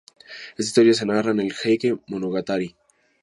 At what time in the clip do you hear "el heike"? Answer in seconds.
1.41-1.95